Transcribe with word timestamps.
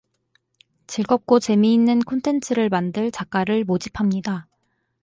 즐겁고 0.87 1.39
재미있는 1.39 1.99
콘텐츠를 1.99 2.69
만들 2.69 3.11
작가를 3.11 3.63
모집합니다. 3.65 4.47